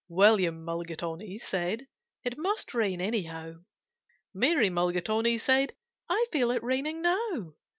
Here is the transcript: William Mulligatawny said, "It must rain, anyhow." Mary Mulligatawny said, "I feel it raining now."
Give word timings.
William 0.09 0.65
Mulligatawny 0.65 1.37
said, 1.37 1.85
"It 2.23 2.35
must 2.35 2.73
rain, 2.73 2.99
anyhow." 2.99 3.57
Mary 4.33 4.67
Mulligatawny 4.71 5.37
said, 5.37 5.75
"I 6.09 6.25
feel 6.31 6.49
it 6.49 6.63
raining 6.63 7.03
now." 7.03 7.53